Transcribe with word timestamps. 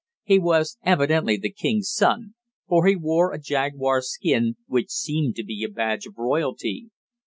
He 0.23 0.39
was 0.39 0.79
evidently 0.81 1.37
the 1.37 1.51
king's 1.51 1.91
son, 1.93 2.33
for 2.67 2.87
he 2.87 2.95
wore 2.95 3.31
a 3.31 3.39
jaguar 3.39 4.01
skin, 4.01 4.55
which 4.65 4.89
seemed 4.89 5.35
to 5.35 5.43
be 5.43 5.63
a 5.63 5.69
badge 5.69 6.07
of 6.07 6.17
royalty. 6.17 6.89